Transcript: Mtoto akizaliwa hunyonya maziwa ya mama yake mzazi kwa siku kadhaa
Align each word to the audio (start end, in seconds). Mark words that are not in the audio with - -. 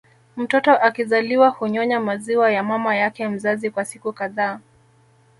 Mtoto 0.37 0.71
akizaliwa 0.77 1.49
hunyonya 1.49 1.99
maziwa 1.99 2.51
ya 2.51 2.63
mama 2.63 2.95
yake 2.95 3.27
mzazi 3.27 3.69
kwa 3.69 3.85
siku 3.85 4.13
kadhaa 4.13 4.59